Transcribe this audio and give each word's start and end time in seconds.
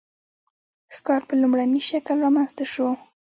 ښکار 0.95 1.21
په 1.27 1.33
لومړني 1.41 1.81
شکل 1.89 2.17
رامنځته 2.25 2.65
شو. 2.73 2.87